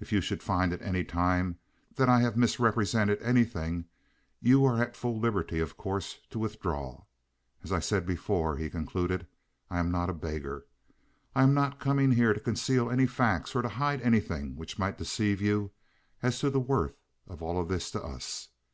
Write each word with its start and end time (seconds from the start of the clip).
If 0.00 0.12
you 0.12 0.22
should 0.22 0.42
find 0.42 0.72
at 0.72 0.80
any 0.80 1.04
time 1.04 1.58
that 1.96 2.08
I 2.08 2.20
have 2.22 2.38
misrepresented 2.38 3.20
anything 3.20 3.84
you 4.40 4.64
are 4.64 4.80
at 4.80 4.96
full 4.96 5.20
liberty, 5.20 5.60
of 5.60 5.76
course, 5.76 6.20
to 6.30 6.38
withdraw. 6.38 7.02
As 7.62 7.70
I 7.70 7.78
said 7.78 8.06
before," 8.06 8.56
he 8.56 8.70
concluded, 8.70 9.26
"I 9.68 9.78
am 9.78 9.90
not 9.90 10.08
a 10.08 10.14
beggar. 10.14 10.64
I 11.34 11.42
am 11.42 11.52
not 11.52 11.80
coming 11.80 12.12
here 12.12 12.32
to 12.32 12.40
conceal 12.40 12.90
any 12.90 13.04
facts 13.04 13.54
or 13.54 13.60
to 13.60 13.68
hide 13.68 14.00
anything 14.00 14.56
which 14.56 14.78
might 14.78 14.96
deceive 14.96 15.42
you 15.42 15.72
as 16.22 16.38
to 16.38 16.48
the 16.48 16.58
worth 16.58 16.96
of 17.28 17.42
all 17.42 17.62
this 17.66 17.90
to 17.90 18.02
us. 18.02 18.48